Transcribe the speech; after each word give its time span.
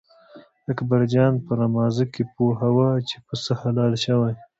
اکبر 0.71 1.01
جان 1.13 1.33
په 1.45 1.51
رمازه 1.59 2.05
کې 2.13 2.23
پوهوه 2.35 2.89
چې 3.07 3.15
پسه 3.25 3.51
حلال 3.61 3.93
شوی. 4.05 4.33